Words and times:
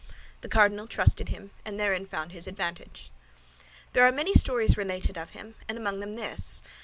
The 0.41 0.49
cardinal 0.49 0.87
trusted 0.87 1.29
him, 1.29 1.51
and 1.63 1.79
therein 1.79 2.07
found 2.07 2.31
his 2.31 2.47
advantage. 2.47 3.11
There 3.93 4.03
are 4.03 4.11
many 4.11 4.33
stories 4.33 4.75
related 4.75 5.15
of 5.15 5.29
him, 5.37 5.53
and 5.69 5.77
among 5.77 5.99
them 5.99 6.15
this. 6.15 6.63